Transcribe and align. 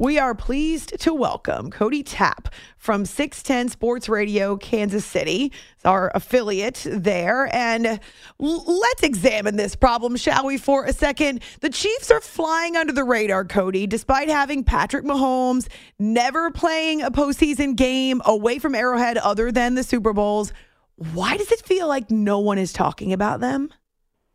We 0.00 0.16
are 0.16 0.32
pleased 0.32 1.00
to 1.00 1.12
welcome 1.12 1.72
Cody 1.72 2.04
Tapp 2.04 2.54
from 2.76 3.04
610 3.04 3.68
Sports 3.68 4.08
Radio, 4.08 4.56
Kansas 4.56 5.04
City. 5.04 5.50
Our 5.84 6.12
affiliate 6.14 6.86
there. 6.88 7.52
And 7.52 7.84
l- 7.84 7.98
let's 8.38 9.02
examine 9.02 9.56
this 9.56 9.74
problem, 9.74 10.14
shall 10.14 10.46
we, 10.46 10.56
for 10.56 10.84
a 10.84 10.92
second? 10.92 11.42
The 11.62 11.68
Chiefs 11.68 12.12
are 12.12 12.20
flying 12.20 12.76
under 12.76 12.92
the 12.92 13.02
radar, 13.02 13.44
Cody, 13.44 13.88
despite 13.88 14.28
having 14.28 14.62
Patrick 14.62 15.04
Mahomes 15.04 15.66
never 15.98 16.52
playing 16.52 17.02
a 17.02 17.10
postseason 17.10 17.74
game 17.74 18.22
away 18.24 18.60
from 18.60 18.76
Arrowhead 18.76 19.18
other 19.18 19.50
than 19.50 19.74
the 19.74 19.82
Super 19.82 20.12
Bowls. 20.12 20.52
Why 20.94 21.36
does 21.36 21.50
it 21.50 21.66
feel 21.66 21.88
like 21.88 22.08
no 22.08 22.38
one 22.38 22.58
is 22.58 22.72
talking 22.72 23.12
about 23.12 23.40
them? 23.40 23.72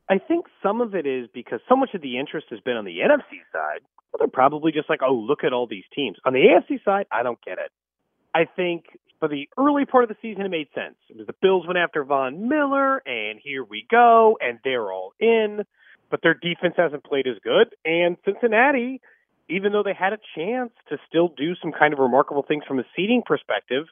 I 0.10 0.18
think 0.18 0.46
some 0.62 0.82
of 0.82 0.94
it 0.94 1.08
is 1.08 1.30
because 1.34 1.62
so 1.70 1.78
much 1.78 1.92
of 1.94 2.02
the 2.02 2.20
interest 2.20 2.48
has 2.50 2.60
been 2.60 2.76
on 2.76 2.84
the 2.84 2.98
NFC 2.98 3.40
side. 3.54 3.80
Well, 4.14 4.20
they're 4.20 4.28
probably 4.28 4.72
just 4.72 4.90
like, 4.90 5.02
oh, 5.02 5.16
look 5.16 5.44
at 5.44 5.54
all 5.54 5.66
these 5.66 5.86
teams. 5.96 6.18
On 6.24 6.34
the 6.34 6.40
AFC 6.40 6.84
side, 6.86 7.08
I 7.12 7.24
don't 7.24 7.44
get 7.44 7.58
it. 7.58 7.72
I 8.36 8.46
think 8.46 8.86
for 9.20 9.28
the 9.28 9.50
early 9.58 9.86
part 9.86 10.04
of 10.04 10.10
the 10.10 10.18
season, 10.22 10.46
it 10.46 10.50
made 10.50 10.68
sense. 10.76 10.96
It 11.10 11.18
was 11.18 11.28
the 11.28 11.36
Bills 11.42 11.66
went 11.66 11.80
after 11.80 12.04
Von 12.04 12.48
Miller, 12.48 12.98
and 13.08 13.40
here 13.44 13.64
we 13.64 13.88
go, 13.90 14.38
and 14.40 14.60
they're 14.64 14.92
all 14.92 15.14
in. 15.20 15.62
But 16.12 16.22
their 16.22 16.36
defense 16.36 16.76
hasn't 16.78 17.04
played 17.04 17.26
as 17.26 17.38
good. 17.44 17.76
And 17.84 18.18
Cincinnati, 18.24 19.02
even 19.50 19.72
though 19.72 19.82
they 19.82 19.94
had 19.94 20.14
a 20.14 20.20
chance 20.36 20.72
to 20.90 20.98
still 21.08 21.30
do 21.30 21.56
some 21.56 21.72
kind 21.72 21.94
of 21.94 22.00
remarkable 22.00 22.44
things 22.48 22.64
from 22.68 22.80
a 22.80 22.84
seeding 22.96 23.24
perspective, 23.26 23.86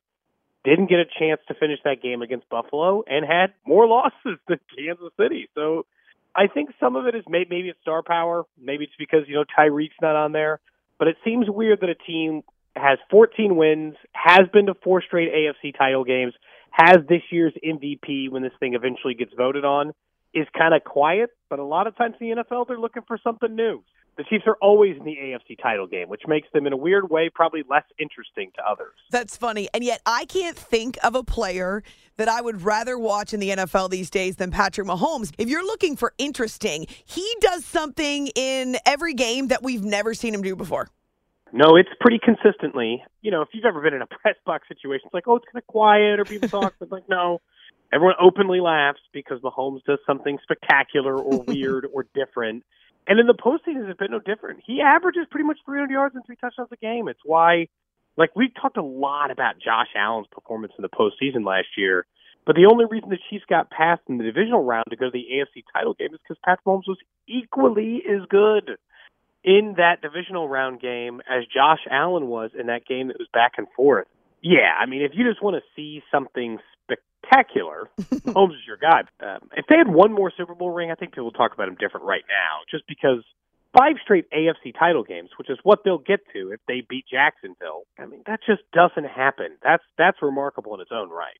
didn't 0.63 0.87
get 0.87 0.99
a 0.99 1.05
chance 1.17 1.41
to 1.47 1.55
finish 1.55 1.79
that 1.83 2.03
game 2.03 2.21
against 2.21 2.47
Buffalo 2.49 3.03
and 3.07 3.25
had 3.25 3.53
more 3.65 3.87
losses 3.95 4.37
than 4.47 4.59
Kansas 4.77 5.11
City. 5.19 5.49
So 5.55 5.85
I 6.35 6.47
think 6.47 6.69
some 6.79 6.95
of 6.95 7.07
it 7.07 7.15
is 7.15 7.23
maybe, 7.27 7.47
maybe 7.49 7.69
it's 7.69 7.79
star 7.81 8.03
power. 8.03 8.43
Maybe 8.61 8.85
it's 8.85 8.93
because, 8.97 9.21
you 9.27 9.35
know, 9.35 9.43
Tyreek's 9.57 9.99
not 10.01 10.15
on 10.15 10.31
there. 10.31 10.59
But 10.97 11.07
it 11.07 11.17
seems 11.25 11.49
weird 11.49 11.81
that 11.81 11.89
a 11.89 11.95
team 11.95 12.43
has 12.75 12.99
14 13.09 13.55
wins, 13.55 13.95
has 14.13 14.47
been 14.53 14.67
to 14.67 14.73
four 14.83 15.01
straight 15.01 15.29
AFC 15.33 15.77
title 15.77 16.03
games, 16.03 16.33
has 16.71 16.97
this 17.09 17.21
year's 17.31 17.53
MVP 17.65 18.29
when 18.29 18.43
this 18.43 18.53
thing 18.59 18.75
eventually 18.75 19.13
gets 19.13 19.33
voted 19.35 19.65
on, 19.65 19.91
is 20.33 20.47
kind 20.57 20.73
of 20.73 20.83
quiet. 20.83 21.31
But 21.49 21.59
a 21.59 21.65
lot 21.65 21.87
of 21.87 21.97
times 21.97 22.15
in 22.19 22.29
the 22.29 22.43
NFL, 22.43 22.67
they're 22.67 22.79
looking 22.79 23.03
for 23.07 23.17
something 23.21 23.53
new. 23.53 23.83
The 24.17 24.25
Chiefs 24.25 24.43
are 24.45 24.57
always 24.61 24.97
in 24.97 25.05
the 25.05 25.15
AFC 25.15 25.61
title 25.61 25.87
game, 25.87 26.09
which 26.09 26.23
makes 26.27 26.47
them, 26.53 26.67
in 26.67 26.73
a 26.73 26.77
weird 26.77 27.09
way, 27.09 27.29
probably 27.33 27.63
less 27.69 27.85
interesting 27.97 28.51
to 28.55 28.63
others. 28.63 28.93
That's 29.09 29.37
funny. 29.37 29.69
And 29.73 29.83
yet, 29.83 30.01
I 30.05 30.25
can't 30.25 30.57
think 30.57 30.97
of 31.03 31.15
a 31.15 31.23
player 31.23 31.81
that 32.17 32.27
I 32.27 32.41
would 32.41 32.61
rather 32.63 32.99
watch 32.99 33.33
in 33.33 33.39
the 33.39 33.49
NFL 33.49 33.89
these 33.89 34.09
days 34.09 34.35
than 34.35 34.51
Patrick 34.51 34.85
Mahomes. 34.85 35.31
If 35.37 35.49
you're 35.49 35.65
looking 35.65 35.95
for 35.95 36.13
interesting, 36.17 36.87
he 37.05 37.35
does 37.39 37.65
something 37.65 38.27
in 38.35 38.77
every 38.85 39.13
game 39.13 39.47
that 39.47 39.63
we've 39.63 39.83
never 39.83 40.13
seen 40.13 40.33
him 40.33 40.41
do 40.41 40.55
before. 40.55 40.89
No, 41.53 41.75
it's 41.75 41.89
pretty 41.99 42.19
consistently. 42.23 43.03
You 43.21 43.31
know, 43.31 43.41
if 43.41 43.49
you've 43.53 43.65
ever 43.65 43.81
been 43.81 43.93
in 43.93 44.01
a 44.01 44.07
press 44.21 44.35
box 44.45 44.67
situation, 44.67 45.03
it's 45.05 45.13
like, 45.13 45.27
oh, 45.27 45.37
it's 45.37 45.45
kind 45.45 45.61
of 45.61 45.67
quiet, 45.67 46.19
or 46.19 46.25
people 46.25 46.49
talk. 46.49 46.75
But 46.79 46.91
like, 46.91 47.09
no, 47.09 47.39
everyone 47.93 48.15
openly 48.21 48.59
laughs 48.59 49.01
because 49.13 49.39
Mahomes 49.41 49.83
does 49.85 49.99
something 50.05 50.37
spectacular 50.43 51.17
or 51.17 51.43
weird 51.47 51.87
or 51.93 52.05
different. 52.13 52.63
And 53.07 53.19
in 53.19 53.27
the 53.27 53.33
postseason, 53.33 53.89
it's 53.89 53.99
been 53.99 54.11
no 54.11 54.19
different. 54.19 54.61
He 54.65 54.81
averages 54.81 55.25
pretty 55.29 55.45
much 55.45 55.57
300 55.65 55.91
yards 55.91 56.15
and 56.15 56.25
three 56.25 56.35
touchdowns 56.35 56.69
a 56.71 56.77
game. 56.77 57.07
It's 57.07 57.19
why, 57.25 57.67
like, 58.15 58.35
we 58.35 58.49
talked 58.61 58.77
a 58.77 58.83
lot 58.83 59.31
about 59.31 59.55
Josh 59.63 59.89
Allen's 59.95 60.27
performance 60.31 60.73
in 60.77 60.83
the 60.83 60.89
postseason 60.89 61.45
last 61.45 61.67
year. 61.77 62.05
But 62.45 62.55
the 62.55 62.67
only 62.71 62.85
reason 62.85 63.09
the 63.09 63.19
Chiefs 63.29 63.45
got 63.47 63.69
past 63.69 64.01
in 64.07 64.17
the 64.17 64.23
divisional 64.23 64.63
round 64.63 64.85
to 64.89 64.95
go 64.95 65.05
to 65.05 65.11
the 65.11 65.25
AFC 65.33 65.63
title 65.73 65.93
game 65.93 66.13
is 66.13 66.19
because 66.23 66.41
Patrick 66.43 66.65
Mahomes 66.65 66.87
was 66.87 66.97
equally 67.27 68.01
as 68.09 68.25
good 68.29 68.77
in 69.43 69.75
that 69.77 70.01
divisional 70.01 70.47
round 70.47 70.79
game 70.79 71.21
as 71.29 71.45
Josh 71.45 71.79
Allen 71.89 72.27
was 72.27 72.51
in 72.57 72.67
that 72.67 72.85
game 72.85 73.07
that 73.07 73.19
was 73.19 73.27
back 73.33 73.53
and 73.57 73.67
forth. 73.75 74.07
Yeah, 74.41 74.73
I 74.79 74.85
mean, 74.85 75.01
if 75.01 75.11
you 75.13 75.27
just 75.27 75.41
want 75.41 75.55
to 75.55 75.61
see 75.75 76.01
something 76.11 76.57
spectacular, 76.83 77.89
Holmes 78.33 78.55
is 78.55 78.61
your 78.65 78.77
guy. 78.77 79.01
Um, 79.19 79.49
if 79.55 79.65
they 79.69 79.77
had 79.77 79.87
one 79.87 80.11
more 80.11 80.31
Super 80.35 80.55
Bowl 80.55 80.71
ring, 80.71 80.91
I 80.91 80.95
think 80.95 81.11
people 81.11 81.25
would 81.25 81.35
talk 81.35 81.53
about 81.53 81.67
him 81.67 81.75
different 81.79 82.05
right 82.05 82.23
now, 82.27 82.61
just 82.69 82.83
because 82.87 83.23
five 83.77 83.95
straight 84.03 84.25
AFC 84.31 84.77
title 84.77 85.03
games, 85.03 85.29
which 85.37 85.49
is 85.49 85.57
what 85.63 85.79
they'll 85.83 85.99
get 85.99 86.19
to 86.33 86.51
if 86.51 86.59
they 86.67 86.81
beat 86.87 87.05
Jacksonville. 87.11 87.83
I 87.99 88.05
mean, 88.05 88.23
that 88.25 88.39
just 88.45 88.61
doesn't 88.73 89.09
happen. 89.09 89.57
That's 89.63 89.83
that's 89.97 90.17
remarkable 90.21 90.73
in 90.75 90.81
its 90.81 90.91
own 90.91 91.09
right. 91.09 91.37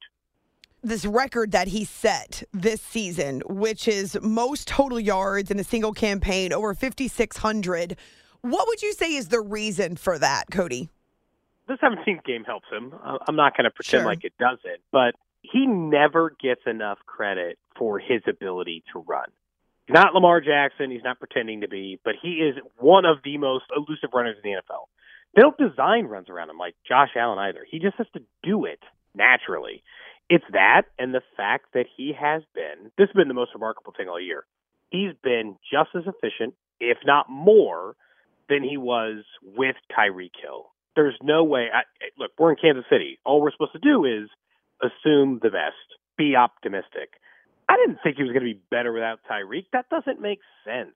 This 0.84 1.06
record 1.06 1.51
that 1.51 1.67
he 1.67 1.85
set 1.85 2.41
this 2.53 2.81
season, 2.81 3.44
which 3.47 3.88
is 3.88 4.17
most 4.22 4.67
total 4.67 5.00
yards 5.00 5.51
in 5.51 5.59
a 5.59 5.63
single 5.63 5.94
campaign, 5.94 6.51
over 6.51 6.73
5,600. 6.73 7.97
What 8.41 8.67
would 8.67 8.81
you 8.81 8.94
say 8.94 9.13
is 9.13 9.28
the 9.28 9.41
reason 9.41 9.95
for 9.95 10.17
that, 10.17 10.45
Cody? 10.51 10.90
The 11.67 11.73
17th 11.75 12.23
game 12.25 12.44
helps 12.44 12.67
him. 12.69 12.94
I'm 13.27 13.35
not 13.35 13.55
going 13.55 13.66
to 13.66 13.72
pretend 13.72 14.01
Sure. 14.01 14.05
like 14.05 14.23
it 14.23 14.33
doesn't, 14.39 14.81
but 14.91 15.16
he 15.41 15.66
never 15.67 16.35
gets 16.41 16.61
enough 16.66 16.99
credit 17.05 17.57
for 17.77 17.99
his 17.99 18.22
ability 18.27 18.83
to 18.94 18.99
run. 18.99 19.29
He's 19.88 19.94
not 19.94 20.13
Lamar 20.13 20.41
Jackson. 20.41 20.91
He's 20.91 21.03
not 21.03 21.19
pretending 21.19 21.61
to 21.61 21.67
be, 21.67 21.99
but 22.03 22.16
he 22.22 22.35
is 22.35 22.55
one 22.77 23.05
of 23.05 23.17
the 23.23 23.38
most 23.38 23.66
elusive 23.75 24.09
runners 24.13 24.38
in 24.44 24.51
the 24.51 24.57
NFL. 24.57 24.85
They 25.35 25.41
don't 25.41 25.57
design 25.57 26.05
runs 26.05 26.29
around 26.29 26.49
him 26.49 26.57
like 26.57 26.75
Josh 26.88 27.09
Allen 27.16 27.39
either. 27.39 27.66
He 27.69 27.79
just 27.79 27.95
has 27.97 28.07
to 28.13 28.22
do 28.43 28.66
it 28.66 28.79
naturally. 29.16 29.83
It's 30.29 30.45
that 30.51 30.83
and 30.99 31.13
the 31.13 31.22
fact 31.35 31.67
that 31.73 31.85
he 31.95 32.13
has 32.19 32.43
been, 32.53 32.91
this 32.97 33.07
has 33.07 33.16
been 33.16 33.28
the 33.28 33.33
most 33.33 33.51
remarkable 33.53 33.93
thing 33.95 34.07
all 34.07 34.19
year. 34.19 34.45
He's 34.89 35.13
been 35.23 35.55
just 35.72 35.89
as 35.95 36.03
efficient, 36.05 36.53
if 36.79 36.97
not 37.05 37.29
more, 37.29 37.95
than 38.49 38.63
he 38.63 38.78
was 38.78 39.23
with 39.41 39.75
Tyreek 39.97 40.31
Hill. 40.41 40.72
There's 40.96 41.18
no 41.24 41.44
way. 41.44 41.68
I, 41.74 41.81
look, 42.18 42.31
we're 42.38 42.52
in 42.52 42.57
Kansas 42.62 42.85
City. 42.90 43.19
All 43.25 43.41
we're 43.41 43.52
supposed 43.52 43.74
to 43.74 43.79
do 43.79 44.06
is 44.06 44.29
assume 44.81 45.40
the 45.41 45.50
best, 45.50 46.00
be 46.18 46.35
optimistic. 46.35 47.13
I 47.69 47.78
didn't 47.78 48.00
think 48.03 48.18
he 48.18 48.24
was 48.24 48.34
going 48.34 48.46
to 48.46 48.53
be 48.53 48.62
better 48.69 48.91
without 48.91 49.19
Tyreek. 49.29 49.66
That 49.72 49.90
doesn't 49.90 50.19
make 50.19 50.40
sense. 50.66 50.96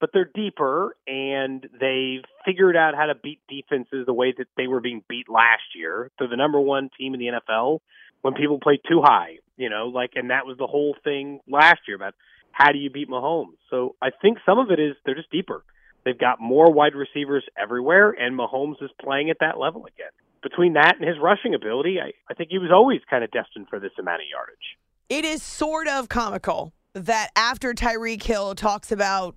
But 0.00 0.10
they're 0.12 0.30
deeper, 0.32 0.96
and 1.08 1.66
they've 1.80 2.22
figured 2.44 2.76
out 2.76 2.94
how 2.94 3.06
to 3.06 3.16
beat 3.16 3.40
defenses 3.48 4.06
the 4.06 4.12
way 4.12 4.32
that 4.38 4.46
they 4.56 4.68
were 4.68 4.80
being 4.80 5.02
beat 5.08 5.28
last 5.28 5.74
year. 5.74 6.12
They're 6.18 6.28
the 6.28 6.36
number 6.36 6.60
one 6.60 6.88
team 6.96 7.14
in 7.14 7.20
the 7.20 7.40
NFL 7.40 7.80
when 8.22 8.34
people 8.34 8.60
play 8.60 8.78
too 8.88 9.00
high, 9.02 9.38
you 9.56 9.68
know, 9.68 9.86
like, 9.86 10.12
and 10.14 10.30
that 10.30 10.46
was 10.46 10.56
the 10.56 10.66
whole 10.66 10.94
thing 11.02 11.40
last 11.48 11.80
year 11.88 11.96
about 11.96 12.14
how 12.52 12.72
do 12.72 12.78
you 12.78 12.90
beat 12.90 13.08
Mahomes. 13.08 13.56
So 13.70 13.96
I 14.02 14.10
think 14.22 14.38
some 14.46 14.58
of 14.58 14.70
it 14.70 14.80
is 14.80 14.94
they're 15.04 15.14
just 15.14 15.30
deeper. 15.30 15.64
They've 16.04 16.18
got 16.18 16.40
more 16.40 16.72
wide 16.72 16.94
receivers 16.94 17.44
everywhere, 17.60 18.10
and 18.10 18.38
Mahomes 18.38 18.82
is 18.82 18.90
playing 19.00 19.30
at 19.30 19.38
that 19.40 19.58
level 19.58 19.86
again. 19.86 20.10
Between 20.42 20.74
that 20.74 20.96
and 20.98 21.06
his 21.06 21.18
rushing 21.20 21.54
ability, 21.54 21.98
I, 22.00 22.12
I 22.30 22.34
think 22.34 22.50
he 22.50 22.58
was 22.58 22.70
always 22.72 23.00
kind 23.10 23.24
of 23.24 23.30
destined 23.30 23.68
for 23.68 23.80
this 23.80 23.92
amount 23.98 24.22
of 24.22 24.28
yardage. 24.30 24.78
It 25.08 25.24
is 25.24 25.42
sort 25.42 25.88
of 25.88 26.08
comical 26.08 26.72
that 26.94 27.30
after 27.36 27.74
Tyreek 27.74 28.22
Hill 28.22 28.54
talks 28.54 28.92
about 28.92 29.36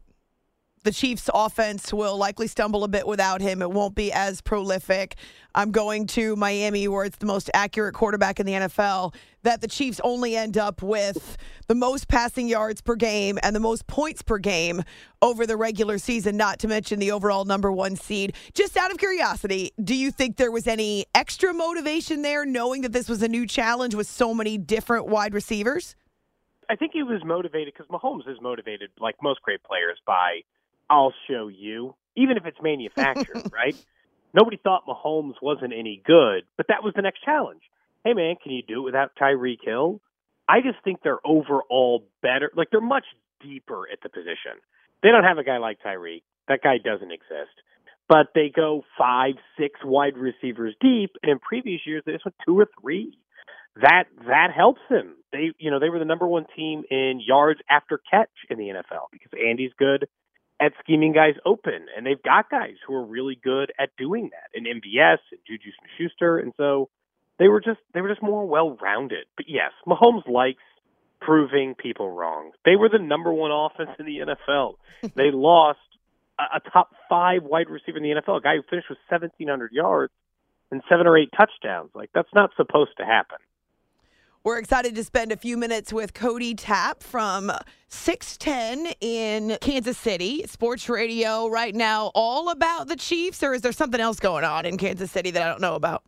the 0.83 0.92
Chiefs' 0.92 1.30
offense 1.33 1.94
will 1.94 2.18
likely 2.18 2.48
stumble 2.48 2.83
a 2.83 2.88
bit 2.88 3.06
without 3.06 3.42
him. 3.42 3.62
It 3.62 3.72
won't 3.72 3.95
be 3.95 4.12
as 4.12 4.42
prolific. 4.42 5.16
I'm 5.54 5.72
going 5.72 6.07
to 6.07 6.36
Miami, 6.36 6.88
where 6.88 7.06
it's 7.06 7.18
the 7.18 7.25
most 7.25 7.50
accurate 7.54 7.94
quarterback 7.94 8.39
in 8.39 8.45
the 8.45 8.54
NFL. 8.54 9.13
That 9.44 9.62
the 9.62 9.68
Chiefs 9.68 10.00
only 10.04 10.36
end 10.36 10.57
up 10.57 10.81
with 10.81 11.38
the 11.68 11.75
most 11.75 12.07
passing 12.07 12.48
yards 12.48 12.81
per 12.81 12.95
game 12.95 13.38
and 13.44 13.56
the 13.56 13.60
most 13.60 13.86
points 13.88 14.22
per 14.22 14.38
game 14.38 14.83
over 15.22 15.45
the 15.45 15.57
regular 15.57 15.98
season, 15.98 16.38
not 16.38 16.60
to 16.60 16.68
mention 16.68 17.00
the 17.00 17.12
overall 17.12 17.45
number 17.45 17.72
one 17.72 17.95
seed. 17.95 18.33
Just 18.54 18.78
out 18.78 18.92
of 18.92 18.98
curiosity, 18.98 19.72
do 19.83 19.95
you 19.95 20.12
think 20.12 20.38
there 20.38 20.51
was 20.51 20.68
any 20.68 21.06
extra 21.13 21.54
motivation 21.54 22.22
there, 22.22 22.45
knowing 22.45 22.81
that 22.81 22.94
this 22.94 23.10
was 23.10 23.22
a 23.22 23.28
new 23.28 23.45
challenge 23.45 23.94
with 23.94 24.07
so 24.07 24.33
many 24.33 24.57
different 24.57 25.07
wide 25.07 25.33
receivers? 25.33 25.95
I 26.69 26.75
think 26.75 26.92
he 26.94 27.04
was 27.04 27.22
motivated 27.25 27.74
because 27.78 27.88
Mahomes 27.92 28.30
is 28.30 28.38
motivated, 28.42 28.92
like 29.00 29.16
most 29.22 29.42
great 29.42 29.62
players, 29.63 30.00
by 30.07 30.42
I'll 30.92 31.14
show 31.30 31.48
you, 31.48 31.96
even 32.18 32.38
if 32.38 32.46
it's 32.46 32.58
manufactured, 32.62 33.50
right? 33.52 33.76
Nobody 34.34 34.58
thought 34.58 34.86
Mahomes 34.86 35.36
wasn't 35.42 35.74
any 35.74 36.02
good, 36.06 36.44
but 36.58 36.68
that 36.68 36.84
was 36.84 36.94
the 36.96 37.02
next 37.02 37.24
challenge. 37.24 37.62
Hey, 38.04 38.14
man, 38.14 38.36
can 38.42 38.52
you 38.52 38.62
do 38.62 38.82
it 38.82 38.86
without 38.86 39.12
Tyreek 39.20 39.60
Hill? 39.64 40.02
I 40.48 40.62
just 40.62 40.84
think 40.84 41.00
they're 41.04 41.26
overall 41.26 42.06
better. 42.22 42.52
Like, 42.56 42.70
they're 42.72 42.82
much 42.82 43.06
deeper 43.42 43.84
at 43.92 44.00
the 44.04 44.10
position. 44.10 44.60
They 45.02 45.10
don't 45.10 45.24
have 45.24 45.38
a 45.38 45.44
guy 45.44 45.58
like 45.58 45.80
Tyreek. 45.86 46.24
That 46.48 46.62
guy 46.62 46.78
doesn't 46.84 47.12
exist. 47.12 47.56
But 48.10 48.28
they 48.36 48.52
go 48.54 48.84
five, 48.98 49.36
six 49.58 49.80
wide 49.84 50.18
receivers 50.18 50.76
deep, 50.82 51.12
and 51.24 51.32
in 51.32 51.40
previous 51.40 51.82
years 51.86 52.04
they 52.06 52.12
just 52.12 52.26
went 52.26 52.36
two 52.46 52.60
or 52.60 52.68
three. 52.82 53.18
That 53.78 54.06
that 54.28 54.50
helps 54.54 54.82
them. 54.90 55.16
They 55.32 55.52
you 55.58 55.72
know 55.72 55.80
they 55.80 55.90
were 55.90 56.00
the 56.00 56.04
number 56.04 56.28
one 56.28 56.46
team 56.58 56.84
in 56.92 57.22
yards 57.26 57.62
after 57.70 58.02
catch 58.12 58.30
in 58.50 58.58
the 58.58 58.66
NFL 58.66 59.08
because 59.14 59.32
Andy's 59.34 59.72
good 59.80 60.10
at 60.62 60.74
scheming 60.80 61.12
guys 61.12 61.34
open, 61.46 61.88
and 61.98 62.06
they've 62.06 62.22
got 62.22 62.50
guys 62.50 62.75
who 62.86 62.94
are 62.94 63.04
really 63.04 63.38
good 63.44 63.74
at 63.80 63.90
doing 63.98 64.30
that, 64.31 64.50
in 64.54 64.66
MVS 64.66 65.18
and 65.31 65.40
Juju 65.48 65.72
Smith-Schuster, 65.80 66.38
and 66.38 66.54
so 66.56 66.90
they 67.40 67.48
were 67.48 67.60
just 67.60 67.80
they 67.94 68.02
were 68.02 68.10
just 68.10 68.22
more 68.22 68.46
well-rounded. 68.46 69.25
But 69.36 69.48
yes, 69.50 69.72
Mahomes 69.88 70.28
likes 70.28 70.62
proving 71.19 71.74
people 71.75 72.12
wrong. 72.12 72.52
They 72.63 72.75
were 72.75 72.90
the 72.90 73.00
number 73.00 73.34
one 73.34 73.52
offense 73.52 73.92
in 74.00 74.06
the 74.06 74.19
NFL. 74.19 74.75
they 75.16 75.31
lost 75.31 75.80
a, 76.40 76.58
a 76.58 76.69
top 76.72 76.92
five 77.10 77.44
wide 77.44 77.69
receiver 77.69 77.98
in 77.98 78.04
the 78.04 78.22
NFL, 78.22 78.38
a 78.38 78.42
guy 78.42 78.56
who 78.56 78.64
finished 78.69 78.90
with 78.90 79.00
1,700 79.10 79.72
yards 79.72 80.14
and 80.72 80.81
seven 80.88 81.07
or 81.07 81.18
eight 81.18 81.30
touchdowns. 81.36 81.90
Like 81.96 82.12
that's 82.14 82.34
not 82.36 82.52
supposed 82.56 82.92
to 82.98 83.06
happen. 83.06 83.38
We're 84.44 84.58
excited 84.58 84.96
to 84.96 85.04
spend 85.04 85.32
a 85.32 85.38
few 85.38 85.56
minutes 85.56 85.94
with 85.94 86.16
Cody 86.16 86.56
Tapp 86.56 87.04
from 87.04 87.52
610 87.90 88.96
in 89.00 89.56
Kansas 89.62 90.00
City, 90.00 90.48
sports 90.48 90.90
radio 90.90 91.48
right 91.48 91.76
now, 91.76 92.10
all 92.16 92.50
about 92.50 92.88
the 92.88 92.96
Chiefs, 92.96 93.44
or 93.44 93.54
is 93.54 93.62
there 93.62 93.72
something 93.72 94.02
else 94.02 94.20
going 94.20 94.44
on 94.44 94.66
in 94.66 94.80
Kansas 94.80 95.12
City 95.12 95.30
that 95.30 95.44
I 95.44 95.48
don't 95.48 95.62
know 95.62 95.76
about? 95.76 96.02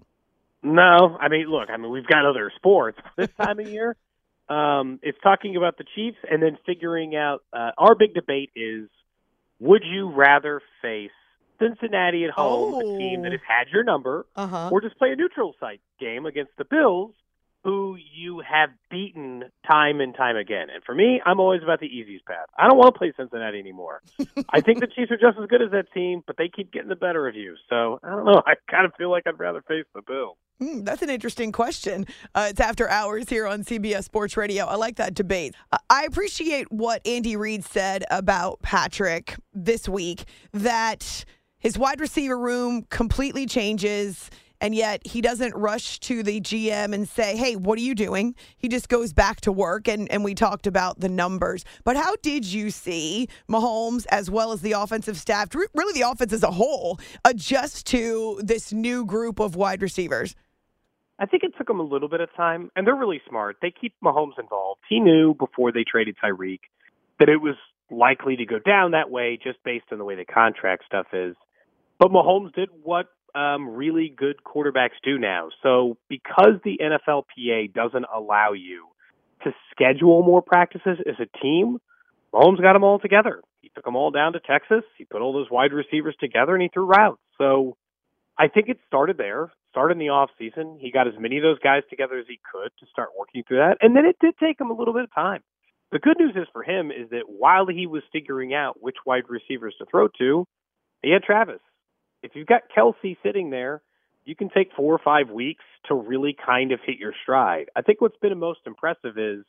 No, 0.64 1.16
I 1.22 1.28
mean, 1.30 1.46
look, 1.48 1.70
I 1.70 1.78
mean, 1.78 1.92
we've 1.92 2.08
got 2.08 2.26
other 2.26 2.52
sports 2.56 2.98
this 3.18 3.30
time 3.40 3.60
of 3.60 3.68
year. 3.68 3.96
Um, 4.50 5.00
it's 5.02 5.18
talking 5.24 5.56
about 5.56 5.78
the 5.78 5.86
Chiefs 5.96 6.18
and 6.30 6.44
then 6.44 6.58
figuring 6.66 7.16
out 7.16 7.44
uh, 7.54 7.72
our 7.78 7.96
big 7.96 8.14
debate 8.14 8.52
is 8.58 8.90
would 9.60 9.84
you 9.86 10.12
rather 10.12 10.62
face 10.82 11.12
Cincinnati 11.60 12.26
at 12.26 12.32
home, 12.32 12.74
oh. 12.76 12.80
a 12.80 12.98
team 13.00 13.22
that 13.22 13.30
oh. 13.30 13.32
has 13.32 13.40
had 13.48 13.72
your 13.72 13.86
number, 13.86 14.26
uh-huh. 14.36 14.70
or 14.70 14.82
just 14.82 14.98
play 14.98 15.14
a 15.14 15.16
neutral 15.16 15.56
site 15.62 15.80
game 15.98 16.26
against 16.26 16.52
the 16.58 16.66
Bills, 16.66 17.14
who 17.63 17.95
you 18.13 18.42
have 18.42 18.69
beaten 18.92 19.45
time 19.69 20.01
and 20.01 20.13
time 20.13 20.36
again. 20.36 20.68
And 20.74 20.83
for 20.83 20.94
me, 20.94 21.21
I'm 21.25 21.39
always 21.39 21.63
about 21.63 21.80
the 21.80 21.88
easiest 21.88 22.25
path. 22.25 22.48
I 22.57 22.68
don't 22.68 22.77
want 22.77 22.94
to 22.94 22.98
play 22.98 23.13
Cincinnati 23.15 23.57
anymore. 23.60 24.01
I 24.50 24.60
think 24.60 24.81
the 24.81 24.88
Chiefs 24.88 25.12
are 25.12 25.18
just 25.18 25.39
as 25.42 25.48
good 25.48 25.62
as 25.62 25.71
that 25.71 25.86
team, 25.94 26.24
but 26.27 26.36
they 26.38 26.50
keep 26.50 26.74
getting 26.74 26.89
the 26.89 26.95
better 26.95 27.27
of 27.27 27.36
you. 27.36 27.56
So 27.69 28.00
I 28.04 28.10
don't 28.10 28.25
know. 28.25 28.42
I 28.45 28.56
kind 28.69 28.86
of 28.86 28.94
feel 28.98 29.10
like 29.10 29.24
I'd 29.25 29.39
rather 29.39 29.62
face 29.62 29.86
the 29.95 30.01
Bills. 30.01 30.38
Mm, 30.62 30.86
that's 30.86 31.01
an 31.01 31.10
interesting 31.10 31.51
question. 31.51 32.06
Uh, 32.36 32.48
it's 32.50 32.60
after 32.60 32.89
hours 32.89 33.30
here 33.30 33.48
on 33.48 33.63
CBS 33.63 34.04
Sports 34.04 34.36
Radio. 34.36 34.65
I 34.65 34.75
like 34.75 34.98
that 34.98 35.13
debate. 35.13 35.56
I 35.89 36.04
appreciate 36.04 36.71
what 36.71 37.06
Andy 37.07 37.36
Reid 37.36 37.63
said 37.63 38.04
about 38.12 38.62
Patrick 38.62 39.36
this 39.54 39.88
week 39.88 40.25
that 40.51 41.25
his 41.60 41.77
wide 41.77 42.01
receiver 42.01 42.38
room 42.38 42.86
completely 42.89 43.45
changes 43.45 44.30
and 44.63 44.74
yet 44.74 45.06
he 45.06 45.19
doesn't 45.19 45.54
rush 45.57 46.00
to 46.00 46.24
the 46.24 46.39
GM 46.39 46.94
and 46.94 47.07
say, 47.07 47.36
hey, 47.36 47.57
what 47.57 47.77
are 47.77 47.81
you 47.81 47.94
doing? 47.94 48.33
He 48.56 48.69
just 48.69 48.88
goes 48.88 49.12
back 49.12 49.42
to 49.42 49.51
work. 49.51 49.89
And, 49.89 50.10
and 50.10 50.24
we 50.24 50.33
talked 50.33 50.68
about 50.68 51.01
the 51.01 51.10
numbers. 51.10 51.65
But 51.83 51.98
how 51.98 52.15
did 52.21 52.45
you 52.45 52.71
see 52.71 53.27
Mahomes, 53.50 54.06
as 54.10 54.31
well 54.31 54.54
as 54.54 54.62
the 54.62 54.71
offensive 54.71 55.18
staff, 55.18 55.54
really 55.54 56.00
the 56.00 56.10
offense 56.10 56.31
as 56.31 56.44
a 56.44 56.51
whole, 56.51 56.98
adjust 57.25 57.86
to 57.88 58.39
this 58.42 58.71
new 58.71 59.06
group 59.06 59.42
of 59.42 59.57
wide 59.57 59.81
receivers? 59.81 60.33
I 61.19 61.25
think 61.25 61.44
it 61.44 61.51
took 61.57 61.68
them 61.68 61.81
a 61.81 61.83
little 61.83 62.07
bit 62.07 62.21
of 62.21 62.33
time, 62.33 62.71
and 62.74 62.88
they're 62.88 62.95
really 62.95 63.21
smart. 63.27 63.57
They 63.62 63.71
keep 63.71 63.94
Mahomes 64.01 64.39
involved. 64.39 64.80
He 64.88 65.01
knew 65.01 65.33
before 65.33 65.74
they 65.74 65.83
traded 65.83 66.15
Tyreek 66.24 66.62
that 67.19 67.27
it 67.27 67.42
was 67.42 67.56
likely 67.92 68.38
to 68.38 68.45
go 68.45 68.60
down 68.60 68.92
that 68.92 69.12
way 69.12 69.38
just 69.44 69.62
based 69.65 69.86
on 69.92 69.98
the 69.98 70.06
way 70.06 70.15
the 70.15 70.24
contract 70.24 70.86
stuff 70.88 71.07
is. 71.12 71.36
But 72.00 72.12
Mahomes 72.12 72.56
did 72.56 72.69
what 72.81 73.07
um, 73.36 73.70
really 73.70 74.14
good 74.16 74.38
quarterbacks 74.44 75.00
do 75.04 75.18
now. 75.18 75.50
So 75.62 75.98
because 76.10 76.56
the 76.64 76.80
NFLPA 76.80 77.74
doesn't 77.74 78.06
allow 78.14 78.54
you 78.54 78.88
to 79.44 79.52
schedule 79.72 80.24
more 80.24 80.42
practices 80.42 81.00
as 81.08 81.16
a 81.20 81.38
team, 81.40 81.80
Mahomes 82.34 82.62
got 82.62 82.74
them 82.74 82.84
all 82.84 83.00
together. 83.00 83.42
He 83.62 83.72
took 83.74 83.86
them 83.86 83.96
all 83.96 84.12
down 84.12 84.34
to 84.34 84.40
Texas. 84.40 84.84
He 84.98 85.06
put 85.06 85.22
all 85.22 85.34
those 85.34 85.50
wide 85.50 85.74
receivers 85.74 86.16
together 86.20 86.54
and 86.54 86.62
he 86.62 86.70
threw 86.74 86.86
routes. 86.86 87.22
So 87.38 87.78
I 88.38 88.48
think 88.48 88.70
it 88.70 88.78
started 88.88 89.18
there. 89.18 89.52
Started 89.72 89.94
in 89.94 90.00
the 90.00 90.10
off 90.10 90.30
season. 90.38 90.78
He 90.80 90.92
got 90.92 91.08
as 91.08 91.14
many 91.20 91.38
of 91.38 91.44
those 91.44 91.60
guys 91.60 91.82
together 91.90 92.18
as 92.20 92.26
he 92.28 92.40
could 92.52 92.70
to 92.80 92.86
start 92.92 93.10
working 93.18 93.44
through 93.48 93.58
that. 93.58 93.78
And 93.82 93.96
then 93.96 94.06
it 94.06 94.18
did 94.22 94.36
take 94.38 94.60
him 94.62 94.70
a 94.70 94.74
little 94.74 94.94
bit 94.94 95.04
of 95.04 95.14
time. 95.14 95.42
The 95.92 96.00
good 96.00 96.18
news 96.20 96.34
is 96.36 96.48
for 96.54 96.64
him 96.64 96.92
is 96.92 97.10
that 97.10 97.24
while 97.28 97.66
he 97.68 97.88
was 97.88 98.04
figuring 98.12 98.54
out 98.54 98.82
which 98.82 98.98
wide 99.06 99.24
receivers 99.30 99.76
to 99.80 99.86
throw 99.86 100.08
to, 100.20 100.46
he 101.02 101.12
had 101.12 101.24
Travis 101.24 101.60
if 102.24 102.31
you've 102.36 102.48
got 102.48 102.62
Kelce 102.75 103.18
sitting 103.22 103.50
there, 103.50 103.81
you 104.25 104.36
can 104.36 104.50
take 104.50 104.70
four 104.75 104.94
or 104.94 105.00
five 105.04 105.30
weeks 105.30 105.64
to 105.88 105.94
really 105.94 106.36
kind 106.46 106.72
of 106.72 106.80
hit 106.84 106.98
your 106.98 107.14
stride. 107.22 107.70
I 107.75 107.81
think 107.81 108.02
what's 108.02 108.18
been 108.18 108.38
most 108.40 108.62
impressive 108.66 109.18
is, 109.18 109.44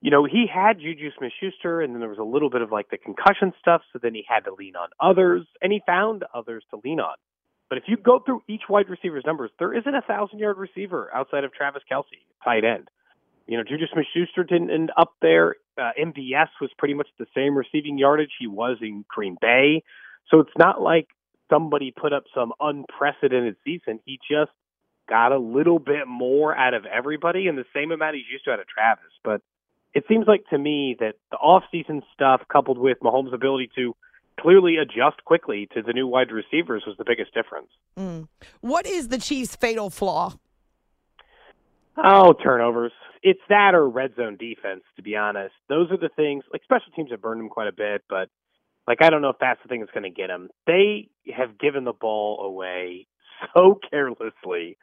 you 0.00 0.10
know, 0.10 0.24
he 0.24 0.46
had 0.52 0.78
Juju 0.78 1.10
Smith 1.18 1.32
Schuster, 1.40 1.80
and 1.80 1.92
then 1.94 2.00
there 2.00 2.08
was 2.08 2.18
a 2.18 2.22
little 2.22 2.50
bit 2.50 2.62
of 2.62 2.70
like 2.70 2.90
the 2.90 2.98
concussion 2.98 3.52
stuff, 3.58 3.82
so 3.92 3.98
then 4.00 4.14
he 4.14 4.24
had 4.28 4.44
to 4.44 4.54
lean 4.54 4.76
on 4.76 4.88
others, 5.00 5.46
and 5.60 5.72
he 5.72 5.80
found 5.86 6.24
others 6.34 6.62
to 6.70 6.80
lean 6.84 7.00
on. 7.00 7.16
But 7.68 7.78
if 7.78 7.84
you 7.86 7.96
go 7.96 8.20
through 8.20 8.42
each 8.48 8.62
wide 8.68 8.88
receiver's 8.88 9.24
numbers, 9.26 9.50
there 9.58 9.74
isn't 9.74 9.94
a 9.94 10.02
thousand 10.02 10.38
yard 10.38 10.56
receiver 10.58 11.10
outside 11.14 11.44
of 11.44 11.52
Travis 11.52 11.82
Kelce, 11.90 12.04
tight 12.44 12.64
end. 12.64 12.88
You 13.46 13.56
know, 13.56 13.64
Juju 13.64 13.86
Smith 13.92 14.06
Schuster 14.14 14.44
didn't 14.44 14.70
end 14.70 14.92
up 14.96 15.14
there. 15.20 15.56
Uh, 15.78 15.90
MVS 15.98 16.48
was 16.60 16.70
pretty 16.78 16.94
much 16.94 17.08
the 17.18 17.26
same 17.34 17.56
receiving 17.56 17.98
yardage 17.98 18.32
he 18.38 18.46
was 18.46 18.76
in 18.82 19.04
Green 19.08 19.36
Bay. 19.40 19.82
So 20.30 20.40
it's 20.40 20.56
not 20.58 20.82
like 20.82 21.08
somebody 21.50 21.90
put 21.90 22.12
up 22.12 22.24
some 22.34 22.52
unprecedented 22.60 23.56
season. 23.64 24.00
He 24.04 24.18
just 24.30 24.50
got 25.08 25.32
a 25.32 25.38
little 25.38 25.78
bit 25.78 26.06
more 26.06 26.54
out 26.56 26.74
of 26.74 26.84
everybody 26.84 27.48
and 27.48 27.56
the 27.56 27.64
same 27.74 27.90
amount 27.90 28.16
he's 28.16 28.24
used 28.30 28.44
to 28.44 28.50
out 28.50 28.60
of 28.60 28.66
Travis. 28.66 29.12
But 29.24 29.40
it 29.94 30.04
seems 30.08 30.26
like 30.26 30.44
to 30.50 30.58
me 30.58 30.96
that 31.00 31.14
the 31.30 31.38
off-season 31.38 32.02
stuff 32.14 32.42
coupled 32.52 32.78
with 32.78 32.98
Mahomes' 33.00 33.32
ability 33.32 33.70
to 33.76 33.96
clearly 34.38 34.76
adjust 34.76 35.24
quickly 35.24 35.68
to 35.74 35.82
the 35.82 35.92
new 35.92 36.06
wide 36.06 36.30
receivers 36.30 36.84
was 36.86 36.96
the 36.98 37.04
biggest 37.04 37.34
difference. 37.34 37.68
Mm. 37.96 38.28
What 38.60 38.86
is 38.86 39.08
the 39.08 39.18
Chiefs' 39.18 39.56
fatal 39.56 39.90
flaw? 39.90 40.34
Oh, 41.96 42.32
turnovers. 42.32 42.92
It's 43.22 43.40
that 43.48 43.74
or 43.74 43.88
red 43.88 44.14
zone 44.14 44.36
defense, 44.36 44.82
to 44.96 45.02
be 45.02 45.16
honest. 45.16 45.54
Those 45.68 45.90
are 45.90 45.96
the 45.96 46.10
things, 46.14 46.44
like 46.52 46.62
special 46.62 46.92
teams 46.94 47.10
have 47.10 47.20
burned 47.20 47.40
them 47.40 47.48
quite 47.48 47.66
a 47.66 47.72
bit, 47.72 48.04
but 48.08 48.28
like 48.88 49.02
I 49.02 49.10
don't 49.10 49.22
know 49.22 49.28
if 49.28 49.36
that's 49.38 49.60
the 49.62 49.68
thing 49.68 49.80
that's 49.80 49.92
going 49.92 50.02
to 50.02 50.10
get 50.10 50.28
them. 50.28 50.48
They 50.66 51.08
have 51.36 51.58
given 51.58 51.84
the 51.84 51.92
ball 51.92 52.40
away 52.40 53.06
so 53.54 53.78
carelessly 53.92 54.76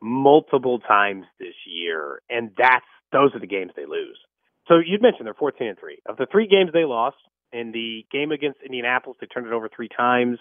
multiple 0.00 0.80
times 0.80 1.26
this 1.38 1.54
year, 1.66 2.22
and 2.30 2.50
that's 2.56 2.86
those 3.12 3.34
are 3.34 3.40
the 3.40 3.46
games 3.46 3.72
they 3.76 3.86
lose. 3.86 4.18
So 4.66 4.78
you'd 4.78 5.02
mentioned 5.02 5.26
they're 5.26 5.34
14 5.34 5.68
and 5.68 5.78
three. 5.78 5.98
Of 6.06 6.16
the 6.16 6.26
three 6.30 6.46
games 6.46 6.70
they 6.72 6.84
lost, 6.84 7.16
in 7.52 7.72
the 7.72 8.06
game 8.12 8.30
against 8.30 8.60
Indianapolis, 8.64 9.18
they 9.20 9.26
turned 9.26 9.46
it 9.46 9.52
over 9.52 9.68
three 9.68 9.88
times. 9.88 10.38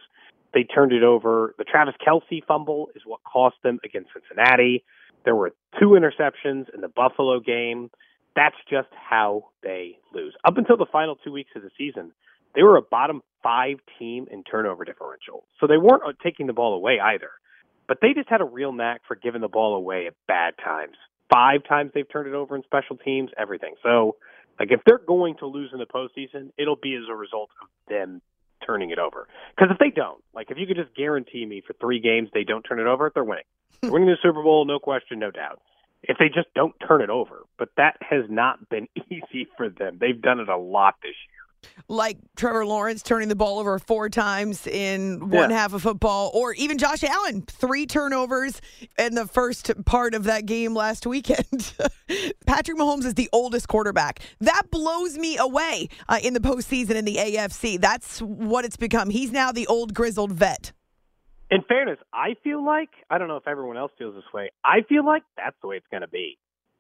They 0.54 0.64
turned 0.64 0.92
it 0.92 1.04
over. 1.04 1.56
The 1.58 1.64
Travis 1.64 1.96
Kelce 2.06 2.44
fumble 2.46 2.90
is 2.96 3.02
what 3.06 3.20
cost 3.24 3.56
them 3.64 3.80
against 3.84 4.10
Cincinnati. 4.14 4.84
There 5.26 5.36
were 5.36 5.52
two 5.80 5.90
interceptions 5.90 6.74
in 6.74 6.82
the 6.82 6.88
Buffalo 6.88 7.40
game. 7.40 7.90
That's 8.36 8.56
just 8.70 8.90
how 8.94 9.50
they. 9.64 9.98
Up 10.46 10.58
until 10.58 10.78
the 10.78 10.86
final 10.92 11.16
two 11.16 11.32
weeks 11.32 11.52
of 11.56 11.62
the 11.62 11.72
season, 11.78 12.12
they 12.56 12.64
were 12.64 12.78
a 12.78 12.82
bottom 12.82 13.22
five 13.44 13.78
team 13.98 14.28
in 14.32 14.44
turnover 14.44 14.86
differential. 14.86 15.46
So 15.60 15.68
they 15.68 15.78
weren't 15.78 16.04
uh, 16.04 16.14
taking 16.24 16.48
the 16.48 16.54
ball 16.54 16.74
away 16.74 17.00
either. 17.00 17.30
But 17.88 18.00
they 18.02 18.14
just 18.14 18.30
had 18.30 18.42
a 18.42 18.46
real 18.46 18.72
knack 18.72 19.02
for 19.08 19.16
giving 19.16 19.42
the 19.42 19.48
ball 19.48 19.76
away 19.76 20.08
at 20.08 20.14
bad 20.28 20.54
times. 20.64 20.96
Five 21.34 21.62
times 21.68 21.92
they've 21.94 22.10
turned 22.12 22.28
it 22.28 22.36
over 22.36 22.56
in 22.56 22.64
special 22.64 22.98
teams, 22.98 23.32
everything. 23.38 23.76
So, 23.84 24.16
like, 24.60 24.72
if 24.72 24.82
they're 24.86 25.00
going 25.00 25.38
to 25.38 25.48
lose 25.48 25.72
in 25.74 25.80
the 25.80 25.86
postseason, 25.86 26.52
it'll 26.58 26.76
be 26.76 26.96
as 26.96 27.04
a 27.10 27.16
result 27.16 27.50
of 27.62 27.68
them 27.88 28.22
turning 28.66 28.92
it 28.92 29.00
over. 29.00 29.28
Because 29.56 29.72
if 29.72 29.80
they 29.80 29.90
don't, 29.90 30.24
like, 30.34 30.52
if 30.52 30.58
you 30.58 30.68
could 30.68 30.76
just 30.76 30.96
guarantee 30.96 31.46
me 31.46 31.62
for 31.66 31.74
three 31.74 32.00
games 32.00 32.30
they 32.34 32.44
don't 32.44 32.64
turn 32.64 32.80
it 32.80 32.88
over, 32.88 33.12
they're 33.14 33.24
winning. 33.24 33.46
They're 33.82 33.92
winning 33.92 34.10
the 34.10 34.18
Super 34.22 34.44
Bowl, 34.44 34.66
no 34.66 34.78
question, 34.78 35.20
no 35.20 35.32
doubt. 35.32 35.62
If 36.04 36.18
they 36.18 36.28
just 36.30 36.48
don't 36.56 36.74
turn 36.88 37.02
it 37.02 37.10
over, 37.10 37.44
but 37.58 37.70
that 37.78 37.98
has 38.02 38.24
not 38.30 38.70
been 38.70 38.88
easy 39.12 39.48
for 39.58 39.70
them. 39.70 39.98
They've 40.00 40.22
done 40.22 40.40
it 40.40 40.50
a 40.50 40.58
lot 40.58 40.96
this 41.04 41.10
year. 41.10 41.72
like 41.90 42.18
Trevor 42.38 42.66
Lawrence 42.66 43.04
turning 43.04 43.28
the 43.28 43.36
ball 43.36 43.60
over 43.60 43.78
four 43.80 44.08
times 44.10 44.66
in 44.66 45.30
one 45.30 45.50
Yeah. 45.50 45.58
half 45.58 45.74
of 45.74 45.82
football, 45.82 46.32
or 46.34 46.54
even 46.54 46.78
Josh 46.78 47.04
Allen, 47.04 47.42
three 47.48 47.86
turnovers 47.86 48.62
in 48.98 49.14
the 49.16 49.28
first 49.28 49.72
part 49.86 50.14
of 50.14 50.24
that 50.24 50.46
game 50.46 50.74
last 50.74 51.06
weekend. 51.06 51.74
Patrick 52.48 52.78
Mahomes 52.78 53.04
is 53.06 53.16
the 53.16 53.28
oldest 53.34 53.68
quarterback. 53.68 54.22
That 54.40 54.72
blows 54.72 55.18
me 55.18 55.36
away 55.38 55.90
uh, 56.08 56.20
in 56.24 56.34
the 56.34 56.40
postseason 56.40 56.92
in 56.92 57.04
the 57.04 57.18
AFC. 57.18 57.80
That's 57.80 58.20
what 58.22 58.64
it's 58.64 58.78
become. 58.78 59.10
He's 59.10 59.34
now 59.34 59.52
the 59.52 59.68
old 59.68 59.94
grizzled 59.94 60.32
vet. 60.32 60.72
In 61.52 61.64
fairness, 61.64 61.98
I 62.14 62.36
feel 62.44 62.64
like 62.64 62.90
I 63.10 63.18
don't 63.18 63.28
know 63.28 63.38
if 63.38 63.48
everyone 63.48 63.78
else 63.78 63.92
feels 63.98 64.14
this 64.14 64.32
way. 64.34 64.52
I 64.64 64.82
feel 64.88 65.04
like 65.04 65.24
that's 65.36 65.56
the 65.62 65.68
way 65.68 65.78
it's 65.78 65.88
going 65.90 66.02
to 66.02 66.08
be 66.08 66.38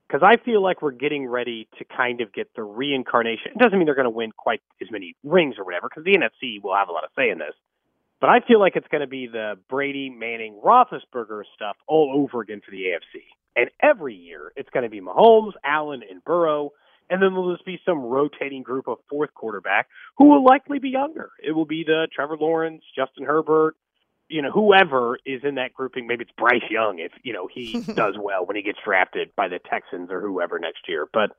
because 0.08 0.22
I 0.24 0.44
feel 0.44 0.62
like 0.62 0.82
we're 0.82 0.92
getting 0.92 1.28
ready 1.28 1.68
to 1.80 1.86
kind 1.86 2.22
of 2.22 2.32
get 2.34 2.50
the 2.56 2.64
reincarnation. 2.64 3.54
It 3.56 3.58
doesn't 3.58 3.78
mean 3.78 3.86
they're 3.86 3.96
going 3.96 4.06
to 4.06 4.12
win 4.12 4.32
quite 4.32 4.62
as 4.82 4.90
many 4.92 5.16
rings 5.24 5.56
or 5.58 5.66
whatever 5.66 5.90
because 5.90 6.04
the 6.04 6.16
NFC 6.16 6.62
will 6.62 6.76
have 6.76 6.90
a 6.90 6.92
lot 6.92 7.04
of 7.04 7.10
say 7.16 7.30
in 7.30 7.40
this. 7.40 7.56
But 8.22 8.30
I 8.30 8.42
feel 8.46 8.60
like 8.60 8.76
it's 8.76 8.88
going 8.90 9.02
to 9.02 9.08
be 9.08 9.28
the 9.28 9.56
Brady, 9.70 10.10
Manning, 10.10 10.60
Roethlisberger 10.64 11.44
stuff 11.56 11.78
all 11.88 12.14
over 12.16 12.42
again 12.42 12.62
for 12.64 12.72
the 12.72 12.84
AFC. 12.84 13.22
And 13.56 13.70
every 13.82 14.14
year 14.14 14.52
it's 14.56 14.70
going 14.70 14.84
to 14.84 14.90
be 14.90 15.02
Mahomes, 15.02 15.54
Allen, 15.64 16.02
and 16.10 16.24
Burrow. 16.24 16.72
And 17.10 17.24
then 17.24 17.32
there'll 17.32 17.54
just 17.56 17.66
be 17.66 17.80
some 17.86 18.00
rotating 18.00 18.62
group 18.62 18.88
of 18.88 18.98
fourth 19.10 19.34
quarterback 19.34 19.88
who 20.18 20.26
will 20.26 20.44
likely 20.44 20.78
be 20.78 20.90
younger. 20.90 21.32
It 21.42 21.54
will 21.54 21.66
be 21.66 21.84
the 21.84 22.08
Trevor 22.14 22.38
Lawrence, 22.38 22.84
Justin 22.96 23.26
Herbert, 23.26 23.76
you 24.30 24.42
know, 24.44 24.52
whoever 24.52 25.18
is 25.26 25.42
in 25.44 25.56
that 25.56 25.74
grouping, 25.74 26.08
maybe 26.08 26.24
it's 26.24 26.32
Bryce 26.38 26.64
Young 26.70 27.00
if, 27.00 27.12
you 27.24 27.34
know, 27.34 27.50
he 27.54 27.82
does 27.94 28.16
well 28.18 28.46
when 28.46 28.56
he 28.56 28.62
gets 28.62 28.78
drafted 28.84 29.36
by 29.36 29.48
the 29.48 29.60
Texans 29.60 30.10
or 30.12 30.22
whoever 30.22 30.60
next 30.60 30.88
year. 30.88 31.08
But 31.12 31.32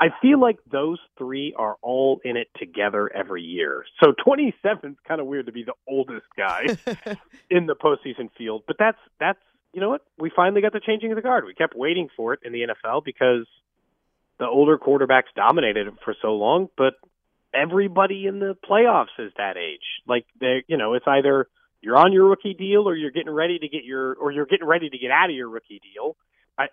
I 0.00 0.08
feel 0.22 0.40
like 0.40 0.58
those 0.70 0.98
three 1.18 1.54
are 1.56 1.76
all 1.82 2.20
in 2.24 2.36
it 2.36 2.48
together 2.58 3.10
every 3.14 3.42
year. 3.42 3.84
So 4.02 4.14
27 4.24 4.92
is 4.92 4.96
kind 5.06 5.20
of 5.20 5.26
weird 5.26 5.46
to 5.46 5.52
be 5.52 5.64
the 5.64 5.74
oldest 5.86 6.26
guy 6.36 6.76
in 7.50 7.66
the 7.66 7.76
postseason 7.76 8.30
field. 8.36 8.64
But 8.66 8.76
that's, 8.78 8.98
that's, 9.20 9.40
you 9.74 9.80
know 9.80 9.90
what? 9.90 10.02
We 10.18 10.30
finally 10.34 10.62
got 10.62 10.72
the 10.72 10.80
changing 10.80 11.12
of 11.12 11.16
the 11.16 11.22
guard. 11.22 11.44
We 11.44 11.54
kept 11.54 11.76
waiting 11.76 12.08
for 12.16 12.32
it 12.32 12.40
in 12.42 12.52
the 12.52 12.60
NFL 12.62 13.04
because 13.04 13.46
the 14.38 14.46
older 14.46 14.78
quarterbacks 14.78 15.34
dominated 15.36 15.88
for 16.04 16.14
so 16.22 16.34
long, 16.34 16.68
but 16.76 16.94
everybody 17.52 18.26
in 18.26 18.38
the 18.38 18.56
playoffs 18.68 19.18
is 19.18 19.32
that 19.36 19.56
age. 19.56 19.82
Like 20.06 20.24
they, 20.40 20.64
you 20.66 20.76
know, 20.78 20.94
it's 20.94 21.06
either 21.06 21.48
you're 21.80 21.96
on 21.96 22.12
your 22.12 22.28
rookie 22.28 22.54
deal 22.54 22.88
or 22.88 22.96
you're 22.96 23.10
getting 23.10 23.32
ready 23.32 23.58
to 23.58 23.68
get 23.68 23.84
your 23.84 24.14
or 24.14 24.32
you're 24.32 24.46
getting 24.46 24.66
ready 24.66 24.90
to 24.90 24.98
get 24.98 25.10
out 25.10 25.30
of 25.30 25.36
your 25.36 25.48
rookie 25.48 25.80
deal. 25.94 26.16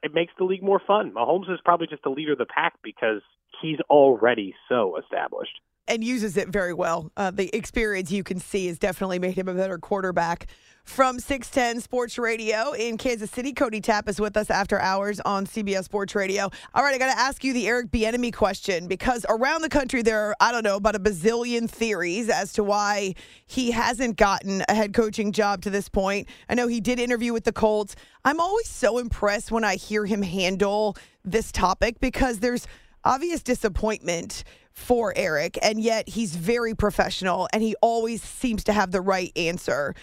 It 0.01 0.13
makes 0.13 0.33
the 0.37 0.45
league 0.45 0.63
more 0.63 0.81
fun. 0.85 1.11
Mahomes 1.11 1.51
is 1.51 1.59
probably 1.63 1.85
just 1.87 2.01
the 2.03 2.09
leader 2.09 2.31
of 2.31 2.39
the 2.39 2.47
pack 2.47 2.73
because 2.83 3.21
he's 3.61 3.77
already 3.89 4.55
so 4.67 4.97
established. 4.97 5.59
And 5.87 6.03
uses 6.03 6.37
it 6.37 6.49
very 6.49 6.73
well. 6.73 7.11
Uh, 7.15 7.31
the 7.31 7.55
experience 7.55 8.11
you 8.11 8.23
can 8.23 8.39
see 8.39 8.67
has 8.67 8.79
definitely 8.79 9.19
made 9.19 9.35
him 9.35 9.47
a 9.47 9.53
better 9.53 9.77
quarterback. 9.77 10.47
From 10.85 11.19
610 11.19 11.81
Sports 11.81 12.19
Radio 12.19 12.71
in 12.73 12.97
Kansas 12.99 13.31
City, 13.31 13.53
Cody 13.53 13.81
Tapp 13.81 14.07
is 14.07 14.19
with 14.19 14.37
us 14.37 14.51
after 14.51 14.79
hours 14.79 15.19
on 15.21 15.47
CBS 15.47 15.85
Sports 15.85 16.13
Radio. 16.13 16.51
All 16.75 16.83
right, 16.83 16.93
I 16.93 16.99
got 16.99 17.11
to 17.11 17.19
ask 17.19 17.43
you 17.43 17.53
the 17.53 17.67
Eric 17.67 17.89
Bieniemy 17.89 18.31
question 18.31 18.87
because 18.87 19.25
around 19.27 19.63
the 19.63 19.69
country 19.69 20.03
there 20.03 20.27
are, 20.27 20.35
I 20.39 20.51
don't 20.51 20.63
know, 20.63 20.75
about 20.75 20.95
a 20.95 20.99
bazillion 20.99 21.67
theories 21.67 22.29
as 22.29 22.53
to 22.53 22.63
why 22.63 23.15
he 23.47 23.71
hasn't 23.71 24.17
gotten 24.17 24.63
a 24.69 24.75
head 24.75 24.93
coaching 24.93 25.31
job 25.31 25.63
to 25.63 25.71
this 25.71 25.89
point. 25.89 26.29
I 26.47 26.53
know 26.53 26.67
he 26.67 26.79
did 26.79 26.99
interview 26.99 27.33
with 27.33 27.45
the 27.45 27.51
Colts. 27.51 27.95
I'm 28.23 28.39
always 28.39 28.69
so 28.69 28.99
impressed 28.99 29.51
when 29.51 29.63
I 29.63 29.77
hear 29.77 30.05
him 30.05 30.21
handle 30.21 30.95
this 31.23 31.51
topic 31.51 31.99
because 31.99 32.39
there's 32.39 32.67
obvious 33.03 33.41
disappointment 33.41 34.43
for 34.75 35.13
Eric, 35.15 35.57
and 35.61 35.81
yet 35.81 36.07
he's 36.07 36.35
very 36.35 36.75
professional 36.75 37.47
and 37.53 37.63
he 37.63 37.75
always 37.81 38.21
seems 38.21 38.63
to 38.65 38.73
have 38.73 38.91
the 38.91 39.01
right 39.01 39.31
answer. 39.35 39.95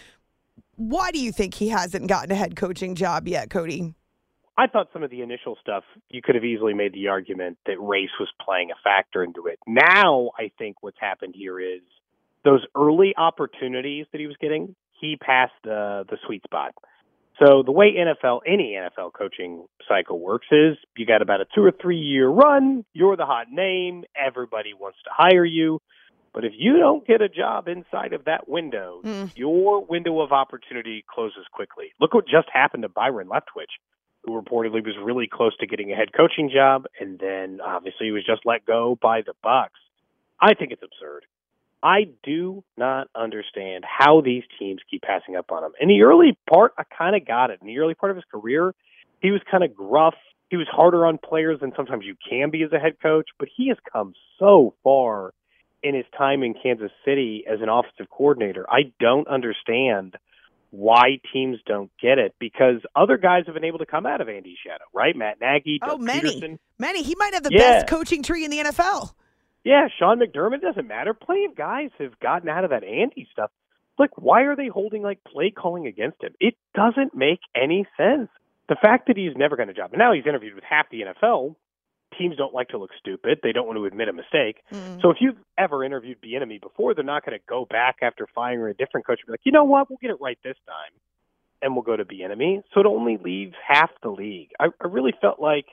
Why 0.77 1.11
do 1.11 1.21
you 1.21 1.31
think 1.31 1.55
he 1.55 1.69
hasn't 1.69 2.09
gotten 2.09 2.33
a 2.33 2.35
head 2.35 2.57
coaching 2.57 2.95
job 2.95 3.29
yet, 3.29 3.51
Cody? 3.51 3.95
I 4.57 4.67
thought 4.67 4.89
some 4.93 5.03
of 5.03 5.11
the 5.11 5.23
initial 5.23 5.57
stuff 5.61 5.85
you 6.11 6.21
could 6.23 6.35
have 6.35 6.45
easily 6.45 6.75
made 6.75 6.93
the 6.93 7.09
argument 7.09 7.59
that 7.67 7.81
race 7.81 8.11
was 8.19 8.29
playing 8.45 8.71
a 8.71 8.75
factor 8.83 9.23
into 9.23 9.47
it. 9.47 9.59
Now 9.67 10.31
I 10.39 10.51
think 10.59 10.83
what's 10.83 10.99
happened 11.01 11.35
here 11.37 11.61
is 11.61 11.81
those 12.45 12.65
early 12.75 13.15
opportunities 13.17 14.07
that 14.13 14.21
he 14.21 14.27
was 14.27 14.37
getting, 14.41 14.75
he 15.01 15.17
passed 15.17 15.53
the 15.65 16.05
the 16.09 16.17
sweet 16.27 16.43
spot. 16.45 16.75
So 17.39 17.63
the 17.65 17.73
way 17.73 17.95
NFL 17.95 18.41
any 18.47 18.73
NFL 18.73 19.13
coaching 19.15 19.67
cycle 19.89 20.21
works 20.21 20.47
is 20.51 20.77
you 20.97 21.07
got 21.07 21.23
about 21.23 21.41
a 21.41 21.47
two 21.55 21.65
or 21.65 21.73
three 21.73 21.99
year 21.99 22.29
run, 22.29 22.85
you're 22.93 23.17
the 23.17 23.27
hot 23.27 23.51
name, 23.51 24.05
everybody 24.15 24.75
wants 24.75 24.99
to 25.05 25.11
hire 25.13 25.45
you. 25.45 25.81
But 26.35 26.45
if 26.45 26.53
you 26.57 26.79
don't 26.79 27.07
get 27.07 27.21
a 27.21 27.29
job 27.29 27.69
inside 27.69 28.13
of 28.15 28.25
that 28.25 28.49
window, 28.49 29.01
Mm. 29.05 29.37
your 29.37 29.85
window 29.85 30.21
of 30.21 30.33
opportunity 30.33 31.05
closes 31.07 31.47
quickly. 31.53 31.93
Look 32.01 32.15
what 32.15 32.27
just 32.27 32.49
happened 32.51 32.85
to 32.85 32.89
Byron 32.89 33.29
Leftwich 33.29 33.73
who 34.25 34.41
reportedly 34.41 34.85
was 34.85 34.95
really 35.03 35.27
close 35.27 35.57
to 35.57 35.67
getting 35.67 35.93
a 35.93 35.97
head 35.97 36.13
coaching 36.13 36.49
job, 36.49 36.87
and 37.01 37.19
then 37.19 37.61
obviously 37.61 38.07
he 38.07 38.13
was 38.13 38.25
just 38.25 38.43
let 38.45 38.65
go 38.65 38.97
by 39.03 39.21
the 39.23 39.35
Bucs. 39.45 39.71
I 40.41 40.55
think 40.55 40.71
it's 40.73 40.83
absurd. 40.83 41.25
I 41.83 42.05
do 42.23 42.63
not 42.77 43.09
understand 43.15 43.85
how 43.87 44.21
these 44.21 44.45
teams 44.59 44.81
keep 44.91 45.03
passing 45.03 45.37
up 45.37 45.51
on 45.51 45.65
him. 45.65 45.73
In 45.81 45.89
the 45.89 46.03
early 46.03 46.39
part, 46.49 46.73
I 46.79 46.85
kind 46.97 47.17
of 47.17 47.27
got 47.27 47.51
it. 47.51 47.59
In 47.61 47.67
the 47.67 47.79
early 47.79 47.95
part 47.95 48.11
of 48.11 48.17
his 48.17 48.25
career, 48.31 48.75
he 49.21 49.31
was 49.31 49.41
kind 49.51 49.65
of 49.65 49.75
gruff. 49.75 50.15
He 50.51 50.57
was 50.57 50.69
harder 50.71 51.07
on 51.07 51.19
players 51.19 51.61
than 51.61 51.73
sometimes 51.77 52.05
you 52.05 52.15
can 52.29 52.51
be 52.51 52.63
as 52.63 52.73
a 52.73 52.79
head 52.79 52.95
coach, 53.03 53.27
but 53.39 53.49
he 53.57 53.69
has 53.69 53.79
come 53.93 54.13
so 54.39 54.75
far 54.85 55.33
in 55.83 55.95
his 55.95 56.05
time 56.17 56.43
in 56.43 56.55
Kansas 56.55 56.93
City 57.05 57.45
as 57.51 57.61
an 57.61 57.69
offensive 57.69 58.09
coordinator. 58.11 58.65
I 58.71 58.93
don't 59.01 59.27
understand 59.27 60.15
why 60.71 61.19
teams 61.33 61.59
don't 61.67 61.91
get 62.01 62.19
it 62.19 62.35
because 62.39 62.77
other 62.95 63.19
guys 63.19 63.45
have 63.47 63.55
been 63.55 63.65
able 63.65 63.79
to 63.81 63.87
come 63.87 64.07
out 64.07 64.21
of 64.21 64.29
Andy's 64.29 64.57
shadow, 64.65 64.85
right? 64.95 65.15
Matt 65.17 65.41
Nagy, 65.41 65.79
Oh, 65.83 65.93
Doug 65.93 66.01
many. 66.01 66.41
Pederson. 66.41 66.59
Manny, 66.79 67.03
he 67.03 67.15
might 67.19 67.35
have 67.35 67.43
the 67.43 67.51
Yeah. 67.53 67.59
best 67.59 67.89
coaching 67.89 68.23
tree 68.23 68.45
in 68.45 68.51
the 68.51 68.59
NFL. 68.59 69.13
Yeah, 69.65 69.89
Sean 69.99 70.19
McDermott 70.19 70.61
doesn't 70.61 70.89
matter. 70.89 71.15
Plenty 71.15 71.45
of 71.45 71.55
guys 71.55 71.91
have 71.99 72.19
gotten 72.21 72.49
out 72.49 72.65
of 72.65 72.71
that 72.71 72.85
Andy 72.85 73.29
stuff. 73.33 73.51
Like, 73.99 74.11
why 74.17 74.43
are 74.43 74.57
they 74.57 74.69
holding 74.69 75.03
like 75.03 75.23
play 75.25 75.51
calling 75.51 75.87
against 75.87 76.23
him? 76.23 76.35
It 76.41 76.55
doesn't 76.75 77.15
make 77.15 77.41
any 77.55 77.87
sense. 77.97 78.29
The 78.69 78.77
fact 78.81 79.09
that 79.09 79.17
he's 79.17 79.37
never 79.37 79.57
got 79.57 79.69
a 79.69 79.75
job, 79.75 79.91
and 79.93 79.99
now 79.99 80.13
he's 80.13 80.27
interviewed 80.27 80.55
with 80.55 80.65
half 80.65 80.87
the 80.91 81.03
NFL. 81.03 81.57
Teams 82.19 82.37
don't 82.37 82.55
like 82.55 82.69
to 82.69 82.79
look 82.79 82.91
stupid. 82.99 83.41
They 83.43 83.53
don't 83.53 83.67
want 83.67 83.79
to 83.79 83.85
admit 83.85 84.09
a 84.09 84.13
mistake. 84.13 84.63
Mm. 84.73 85.01
So 85.01 85.11
if 85.11 85.17
you've 85.21 85.37
ever 85.57 85.85
interviewed 85.85 86.19
Bieniemy 86.21 86.61
before, 86.61 86.95
they're 86.95 87.05
not 87.05 87.25
going 87.25 87.39
to 87.39 87.45
go 87.49 87.67
back 87.69 87.97
after 88.03 88.27
firing 88.35 88.71
a 88.71 88.75
different 88.75 89.07
coach 89.07 89.21
and 89.21 89.27
be 89.27 89.33
like, 89.33 89.41
you 89.45 89.53
know 89.53 89.65
what, 89.65 89.89
we'll 89.89 89.99
get 90.01 90.11
it 90.11 90.21
right 90.21 90.39
this 90.45 90.57
time, 90.67 90.93
and 91.61 91.75
we'll 91.75 91.83
go 91.83 91.97
to 91.97 92.05
Bieniemy. 92.05 92.63
So 92.73 92.81
it 92.81 92.87
only 92.87 93.19
leaves 93.23 93.55
half 93.67 93.91
the 94.03 94.11
league. 94.11 94.51
I, 94.61 94.67
I 94.81 94.87
really 94.89 95.15
felt 95.21 95.41
like 95.41 95.67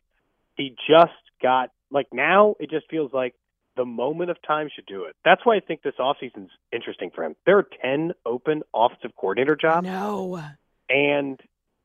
he 0.56 0.76
just 0.90 1.12
got 1.42 1.72
like 1.92 2.08
now 2.12 2.56
it 2.60 2.70
just 2.70 2.90
feels 2.90 3.12
like 3.14 3.34
the 3.78 3.86
moment 3.86 4.30
of 4.30 4.38
time 4.46 4.70
should 4.74 4.86
do 4.86 5.06
it. 5.06 5.16
That's 5.24 5.46
why 5.46 5.56
I 5.56 5.60
think 5.60 5.82
this 5.84 5.94
offseason's 6.00 6.52
interesting 6.72 7.12
for 7.14 7.24
him. 7.24 7.36
There 7.46 7.58
are 7.58 7.68
ten 7.82 8.12
open 8.26 8.64
offensive 8.74 9.12
coordinator 9.16 9.56
jobs, 9.56 9.86
No. 9.86 10.42
and 10.90 11.40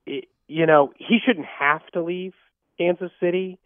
it, 0.07 0.25
you 0.49 0.67
know 0.67 0.93
he 0.99 1.19
shouldn't 1.25 1.47
have 1.47 1.87
to 1.93 2.03
leave 2.03 2.33
Kansas 2.79 3.11
City, 3.21 3.59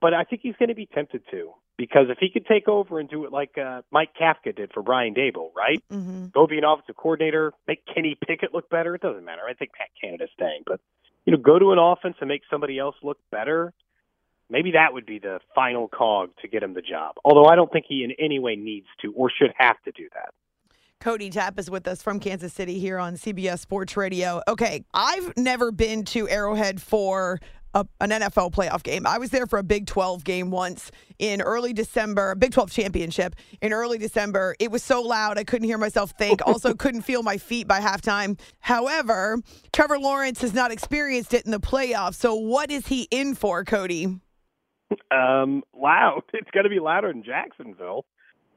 but 0.00 0.14
I 0.14 0.24
think 0.24 0.42
he's 0.42 0.56
going 0.58 0.68
to 0.70 0.74
be 0.74 0.86
tempted 0.86 1.22
to 1.30 1.52
because 1.76 2.06
if 2.08 2.18
he 2.18 2.30
could 2.30 2.46
take 2.46 2.68
over 2.68 2.98
and 2.98 3.08
do 3.08 3.24
it 3.26 3.32
like 3.32 3.58
uh, 3.58 3.82
Mike 3.90 4.10
Kafka 4.18 4.56
did 4.56 4.72
for 4.72 4.82
Brian 4.82 5.14
Daboll, 5.14 5.50
right? 5.54 5.82
hmm 5.90 6.26
Go 6.32 6.46
be 6.46 6.58
an 6.58 6.64
offensive 6.64 6.96
coordinator, 6.96 7.52
make 7.68 7.82
Kenny 7.92 8.16
Pickett 8.26 8.52
look 8.54 8.68
better. 8.70 8.94
It 8.94 9.02
doesn't 9.02 9.24
matter. 9.24 9.42
I 9.48 9.54
think 9.54 9.70
Matt 9.78 9.88
Canada's 10.00 10.30
staying, 10.34 10.62
but 10.66 10.80
you 11.24 11.32
know, 11.32 11.38
go 11.38 11.58
to 11.58 11.72
an 11.72 11.78
offense 11.78 12.16
and 12.20 12.28
make 12.28 12.42
somebody 12.50 12.78
else 12.78 12.94
look 13.02 13.18
better. 13.30 13.72
Maybe 14.48 14.72
that 14.72 14.92
would 14.92 15.06
be 15.06 15.18
the 15.18 15.40
final 15.54 15.88
cog 15.88 16.30
to 16.42 16.48
get 16.48 16.62
him 16.62 16.74
the 16.74 16.82
job. 16.82 17.16
Although 17.24 17.46
I 17.46 17.56
don't 17.56 17.72
think 17.72 17.86
he 17.88 18.04
in 18.04 18.12
any 18.18 18.38
way 18.38 18.56
needs 18.56 18.86
to 19.02 19.12
or 19.12 19.30
should 19.30 19.52
have 19.58 19.76
to 19.84 19.92
do 19.92 20.08
that. 20.14 20.30
Cody 21.00 21.30
Tapp 21.30 21.58
is 21.58 21.70
with 21.70 21.86
us 21.86 22.02
from 22.02 22.18
Kansas 22.18 22.52
City 22.52 22.78
here 22.78 22.98
on 22.98 23.14
CBS 23.14 23.58
Sports 23.58 23.96
Radio. 23.96 24.42
Okay, 24.48 24.84
I've 24.94 25.36
never 25.36 25.70
been 25.70 26.04
to 26.06 26.28
Arrowhead 26.28 26.80
for 26.80 27.38
a, 27.74 27.86
an 28.00 28.10
NFL 28.10 28.52
playoff 28.52 28.82
game. 28.82 29.06
I 29.06 29.18
was 29.18 29.30
there 29.30 29.46
for 29.46 29.58
a 29.58 29.62
Big 29.62 29.86
12 29.86 30.24
game 30.24 30.50
once 30.50 30.90
in 31.18 31.42
early 31.42 31.74
December, 31.74 32.34
Big 32.34 32.52
12 32.52 32.70
championship 32.70 33.36
in 33.60 33.72
early 33.72 33.98
December. 33.98 34.56
It 34.58 34.70
was 34.70 34.82
so 34.82 35.02
loud 35.02 35.38
I 35.38 35.44
couldn't 35.44 35.68
hear 35.68 35.78
myself 35.78 36.12
think. 36.18 36.40
Also, 36.46 36.74
couldn't 36.74 37.02
feel 37.02 37.22
my 37.22 37.36
feet 37.38 37.66
by 37.66 37.80
halftime. 37.80 38.38
However, 38.60 39.40
Trevor 39.72 39.98
Lawrence 39.98 40.40
has 40.40 40.54
not 40.54 40.70
experienced 40.70 41.34
it 41.34 41.44
in 41.44 41.50
the 41.50 41.60
playoffs. 41.60 42.14
So, 42.14 42.34
what 42.34 42.70
is 42.70 42.86
he 42.86 43.08
in 43.10 43.34
for, 43.34 43.64
Cody? 43.64 44.20
Um, 45.10 45.62
loud. 45.74 46.22
It's 46.34 46.50
going 46.50 46.64
to 46.64 46.70
be 46.70 46.80
louder 46.80 47.10
in 47.10 47.22
Jacksonville. 47.22 48.04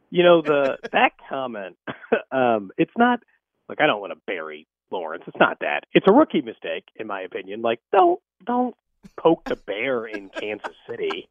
You 0.09 0.24
know 0.24 0.41
the 0.41 0.77
that 0.91 1.12
comment. 1.29 1.77
um, 2.31 2.71
it's 2.77 2.91
not 2.98 3.21
like 3.67 3.81
I 3.81 3.88
don't 3.88 4.01
want 4.01 4.13
to 4.13 4.19
bury 4.25 4.67
Lawrence. 4.91 5.24
It's 5.27 5.39
not 5.39 5.59
that. 5.62 5.81
It's 5.93 6.07
a 6.07 6.13
rookie 6.13 6.41
mistake, 6.41 6.86
in 6.95 7.07
my 7.07 7.21
opinion. 7.21 7.62
Like 7.62 7.79
don't 7.91 8.19
don't 8.45 8.75
poke 9.17 9.43
the 9.45 9.55
bear 9.55 10.05
in 10.05 10.29
Kansas 10.29 10.75
City. 10.89 11.29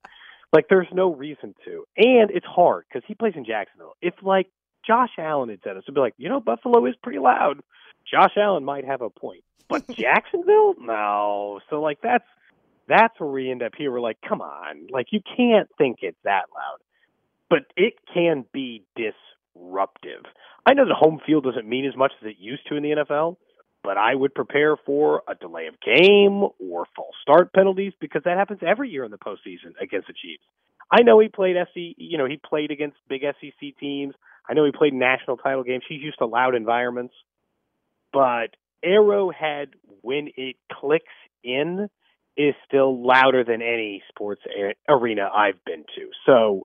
Like 0.53 0.67
there's 0.71 0.89
no 0.93 1.13
reason 1.13 1.55
to, 1.65 1.85
and 1.97 2.31
it's 2.31 2.47
hard 2.47 2.85
because 2.89 3.07
he 3.07 3.15
plays 3.15 3.35
in 3.37 3.45
Jacksonville. 3.45 3.97
If 4.01 4.15
like 4.23 4.49
Josh 4.87 5.11
Allen 5.19 5.51
had 5.51 5.61
said 5.63 5.77
us, 5.77 5.85
would 5.87 5.95
be 5.95 6.01
like, 6.01 6.15
you 6.17 6.29
know, 6.29 6.41
Buffalo 6.41 6.87
is 6.87 6.95
pretty 7.03 7.19
loud. 7.19 7.61
Josh 8.11 8.33
Allen 8.37 8.65
might 8.65 8.87
have 8.87 9.03
a 9.03 9.11
point, 9.11 9.45
but 9.69 9.87
Jacksonville, 9.89 10.75
no. 10.81 11.61
So 11.69 11.83
like 11.83 11.99
that's 12.03 12.25
that's 12.89 13.19
where 13.19 13.31
we 13.31 13.51
end 13.51 13.63
up 13.63 13.73
here. 13.77 13.93
We're 13.93 14.01
like, 14.01 14.19
come 14.27 14.41
on, 14.41 14.89
like 14.91 15.09
you 15.11 15.21
can't 15.37 15.69
think 15.77 15.99
it's 16.03 16.19
that 16.25 16.45
loud, 16.55 16.79
but 17.51 17.61
it 17.77 17.95
can 18.13 18.45
be 18.53 18.85
disruptive. 18.97 20.25
I 20.67 20.75
know 20.75 20.87
that 20.87 20.95
home 20.95 21.21
field 21.25 21.45
doesn't 21.45 21.69
mean 21.69 21.87
as 21.87 21.97
much 21.97 22.13
as 22.21 22.29
it 22.29 22.37
used 22.39 22.67
to 22.69 22.77
in 22.77 22.83
the 22.83 22.91
NFL, 22.91 23.37
but 23.83 23.97
I 23.97 24.15
would 24.15 24.35
prepare 24.35 24.77
for 24.77 25.23
a 25.29 25.35
delay 25.35 25.67
of 25.67 25.75
game 25.81 26.49
or 26.59 26.87
false 26.97 27.15
start 27.23 27.53
penalties 27.53 27.93
because 28.01 28.23
that 28.25 28.37
happens 28.37 28.61
every 28.67 28.91
year 28.91 29.05
in 29.05 29.11
the 29.11 29.19
postseason 29.19 29.73
against 29.81 30.09
the 30.09 30.15
Chiefs. 30.15 30.43
I 30.91 31.03
know 31.03 31.21
he 31.21 31.29
played 31.29 31.57
SEC, 31.57 31.95
you 31.97 32.19
know, 32.19 32.27
he 32.27 32.39
played 32.39 32.71
against 32.71 32.97
big 33.09 33.23
SEC 33.23 33.79
teams. 33.79 34.15
I 34.49 34.55
know 34.55 34.65
he 34.65 34.73
played 34.73 34.95
national 34.95 35.37
title 35.37 35.63
games. 35.63 35.85
He's 35.89 36.01
used 36.01 36.19
to 36.19 36.27
loud 36.27 36.55
environments. 36.55 37.15
But 38.13 38.57
Arrowhead, 38.83 39.71
when 40.01 40.31
it 40.37 40.57
clicks 40.73 41.05
in, 41.45 41.89
is 42.39 42.55
still 42.65 43.05
louder 43.05 43.43
than 43.43 43.61
any 43.61 44.03
sports 44.09 44.43
arena 44.89 45.29
I've 45.35 45.63
been 45.65 45.85
to. 45.97 46.11
So 46.25 46.63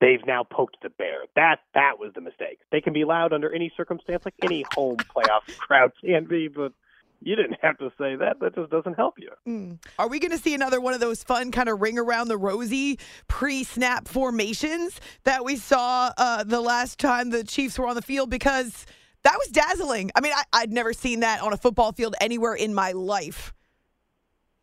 they've 0.00 0.26
now 0.26 0.42
poked 0.42 0.78
the 0.82 0.88
bear. 0.88 1.24
That 1.36 1.56
that 1.74 1.98
was 1.98 2.12
the 2.14 2.22
mistake. 2.22 2.58
They 2.72 2.80
can 2.80 2.94
be 2.94 3.04
loud 3.04 3.32
under 3.32 3.54
any 3.54 3.70
circumstance, 3.76 4.24
like 4.24 4.34
any 4.42 4.64
home 4.74 4.96
playoff 4.96 5.46
crowd 5.58 5.92
can 6.02 6.24
be, 6.24 6.48
but 6.48 6.72
you 7.20 7.36
didn't 7.36 7.58
have 7.62 7.78
to 7.78 7.90
say 7.98 8.16
that. 8.16 8.40
That 8.40 8.54
just 8.54 8.70
doesn't 8.70 8.94
help 8.94 9.14
you. 9.18 9.30
Mm. 9.46 9.78
Are 9.98 10.08
we 10.08 10.18
going 10.18 10.32
to 10.32 10.38
see 10.38 10.54
another 10.54 10.80
one 10.80 10.94
of 10.94 11.00
those 11.00 11.22
fun 11.22 11.52
kind 11.52 11.68
of 11.68 11.80
ring 11.80 11.98
around 11.98 12.28
the 12.28 12.38
rosy 12.38 12.98
pre-snap 13.28 14.08
formations 14.08 15.00
that 15.24 15.44
we 15.44 15.56
saw 15.56 16.10
uh, 16.16 16.42
the 16.42 16.60
last 16.60 16.98
time 16.98 17.30
the 17.30 17.44
Chiefs 17.44 17.78
were 17.78 17.86
on 17.86 17.94
the 17.94 18.02
field? 18.02 18.30
Because 18.30 18.86
that 19.22 19.36
was 19.38 19.48
dazzling. 19.48 20.10
I 20.16 20.20
mean, 20.20 20.32
I, 20.34 20.42
I'd 20.52 20.72
never 20.72 20.92
seen 20.92 21.20
that 21.20 21.42
on 21.42 21.52
a 21.52 21.56
football 21.56 21.92
field 21.92 22.16
anywhere 22.20 22.54
in 22.54 22.74
my 22.74 22.92
life. 22.92 23.52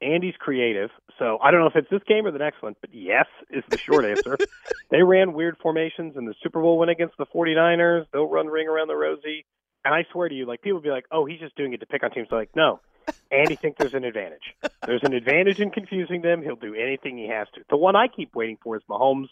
Andy's 0.02 0.36
creative, 0.40 0.90
so 1.18 1.38
I 1.42 1.52
don't 1.52 1.60
know 1.60 1.68
if 1.68 1.76
it's 1.76 1.90
this 1.90 2.04
game 2.08 2.26
or 2.26 2.32
the 2.32 2.40
next 2.40 2.62
one, 2.62 2.76
but 2.80 2.94
yes 2.94 3.26
is 3.50 3.64
the 3.70 3.78
short 3.78 4.06
answer. 4.06 4.38
they 4.92 5.04
ran 5.04 5.34
weird 5.34 5.58
formations 5.62 6.16
in 6.16 6.26
the 6.26 6.34
Super 6.42 6.62
Bowl 6.62 6.78
win 6.80 6.90
against 6.90 7.18
the 7.18 7.26
49ers. 7.26 8.06
They'll 8.14 8.30
run 8.30 8.48
ring 8.48 8.68
around 8.68 8.88
the 8.88 8.96
rosy. 8.96 9.46
And 9.84 9.94
I 9.94 10.06
swear 10.12 10.30
to 10.30 10.36
you, 10.36 10.46
like 10.46 10.62
people 10.62 10.78
will 10.78 10.84
be 10.84 10.90
like, 10.90 11.06
"Oh, 11.12 11.26
he's 11.26 11.40
just 11.40 11.56
doing 11.56 11.74
it 11.74 11.80
to 11.80 11.86
pick 11.86 12.04
on 12.04 12.12
teams." 12.12 12.28
They're 12.30 12.40
like, 12.40 12.56
no, 12.56 12.82
Andy 13.32 13.56
thinks 13.56 13.78
there's 13.80 13.94
an 13.94 14.04
advantage. 14.04 14.56
There's 14.86 15.04
an 15.04 15.14
advantage 15.14 15.60
in 15.60 15.72
confusing 15.72 16.22
them. 16.22 16.42
He'll 16.42 16.56
do 16.56 16.76
anything 16.76 17.18
he 17.18 17.28
has 17.30 17.48
to. 17.56 17.62
The 17.70 17.78
one 17.78 17.96
I 17.96 18.08
keep 18.08 18.36
waiting 18.36 18.58
for 18.62 18.76
is 18.76 18.84
Mahomes 18.90 19.28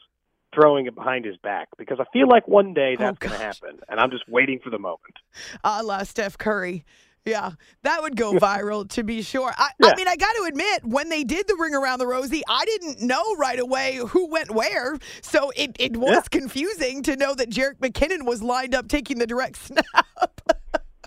throwing 0.54 0.86
it 0.86 0.96
behind 0.96 1.26
his 1.26 1.38
back 1.38 1.68
because 1.78 2.00
I 2.00 2.06
feel 2.14 2.28
like 2.28 2.48
one 2.48 2.74
day 2.74 2.96
that's 2.98 3.18
oh, 3.22 3.28
going 3.28 3.40
to 3.40 3.46
happen, 3.46 3.80
and 3.90 4.00
I'm 4.00 4.12
just 4.12 4.28
waiting 4.30 4.60
for 4.64 4.70
the 4.70 4.80
moment. 4.80 5.16
A 5.64 5.84
la 5.84 6.04
Steph 6.04 6.38
Curry. 6.38 6.86
Yeah, 7.28 7.52
that 7.84 8.02
would 8.02 8.16
go 8.16 8.34
viral 8.40 8.90
to 8.92 9.04
be 9.04 9.22
sure. 9.22 9.54
I, 9.56 9.70
yeah. 9.80 9.90
I, 9.90 9.96
mean, 9.96 10.08
I 10.08 10.16
got 10.16 10.32
to 10.34 10.46
admit, 10.48 10.86
when 10.86 11.10
they 11.10 11.24
did 11.24 11.48
the 11.48 11.58
ring 11.60 11.76
around 11.76 12.00
the 12.00 12.08
rosy, 12.08 12.42
I 12.48 12.64
didn't 12.66 13.02
know 13.02 13.36
right 13.36 13.60
away 13.60 14.00
who 14.08 14.28
went 14.28 14.52
where. 14.52 14.98
So 15.22 15.52
it, 15.56 15.76
it 15.78 15.98
was 15.98 16.12
yeah. 16.12 16.22
confusing 16.40 17.04
to 17.04 17.18
know 17.18 17.36
that 17.36 17.50
Jerick 17.50 17.80
McKinnon 17.80 18.26
was 18.26 18.42
lined 18.42 18.74
up 18.74 18.88
taking 18.88 19.20
the 19.20 19.28
direct 19.28 19.58
snap. 19.68 20.42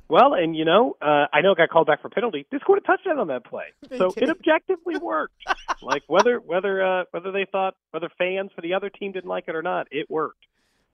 well, 0.09 0.35
and 0.35 0.55
you 0.55 0.67
know, 0.67 0.97
uh, 1.01 1.27
I 1.33 1.41
know 1.41 1.53
it 1.53 1.59
got 1.59 1.71
called 1.71 1.87
back 1.87 2.03
for 2.03 2.11
penalty. 2.11 2.47
They 2.53 2.59
scored 2.59 2.81
a 2.81 2.83
touchdown 2.83 3.19
on 3.19 3.29
that 3.29 3.45
play, 3.45 3.67
so 3.97 4.13
it 4.17 4.29
objectively 4.29 4.97
worked. 5.03 5.43
like 5.81 6.03
whether 6.07 6.39
whether 6.39 6.85
uh, 6.85 7.05
whether 7.13 7.33
they 7.33 7.47
thought 7.51 7.75
whether 7.93 8.11
fans 8.19 8.51
for 8.55 8.61
the 8.61 8.75
other 8.75 8.91
team 8.91 9.13
didn't 9.13 9.31
like 9.31 9.45
it 9.49 9.55
or 9.55 9.63
not, 9.63 9.87
it 9.91 10.11
worked. 10.11 10.45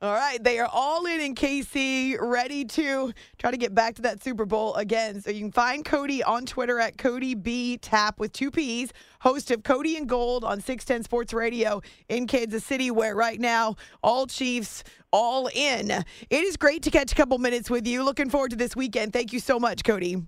All 0.02 0.12
right, 0.12 0.42
they 0.44 0.58
are 0.58 0.68
all 0.70 1.06
in 1.06 1.20
in 1.22 1.34
KC, 1.34 2.18
ready 2.20 2.66
to 2.66 3.14
try 3.38 3.50
to 3.50 3.56
get 3.56 3.74
back 3.74 3.94
to 3.94 4.02
that 4.02 4.22
Super 4.22 4.44
Bowl 4.44 4.74
again. 4.74 5.22
So 5.22 5.30
you 5.30 5.40
can 5.40 5.52
find 5.52 5.86
Cody 5.86 6.22
on 6.22 6.44
Twitter 6.44 6.78
at 6.78 6.98
Cody 6.98 7.34
B 7.34 7.78
Tapp 7.78 8.20
with 8.20 8.30
two 8.34 8.50
P's, 8.50 8.92
host 9.20 9.50
of 9.50 9.62
Cody 9.62 9.96
and 9.96 10.06
Gold 10.06 10.44
on 10.44 10.60
610 10.60 11.04
Sports 11.04 11.32
Radio 11.32 11.80
in 12.10 12.26
Kansas 12.26 12.62
City, 12.62 12.90
where 12.90 13.14
right 13.14 13.40
now 13.40 13.76
all 14.02 14.26
Chiefs 14.26 14.84
all 15.12 15.48
in. 15.54 15.90
It 15.90 16.04
is 16.28 16.58
great 16.58 16.82
to 16.82 16.90
catch 16.90 17.12
a 17.12 17.14
couple 17.14 17.38
minutes 17.38 17.70
with 17.70 17.86
you. 17.86 18.04
Looking 18.04 18.28
forward 18.28 18.50
to 18.50 18.56
this 18.56 18.76
weekend. 18.76 19.14
Thank 19.14 19.32
you 19.32 19.40
so 19.40 19.58
much, 19.58 19.82
Cody. 19.82 20.22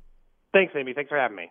Thanks, 0.54 0.72
Amy. 0.78 0.94
Thanks 0.94 1.10
for 1.10 1.18
having 1.18 1.37
me. 1.37 1.50